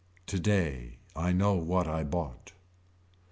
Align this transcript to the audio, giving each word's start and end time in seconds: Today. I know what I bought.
Today. 0.25 0.97
I 1.15 1.31
know 1.31 1.53
what 1.53 1.87
I 1.87 2.03
bought. 2.03 2.53